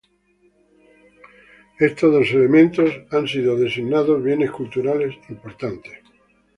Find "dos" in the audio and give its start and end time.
2.15-2.27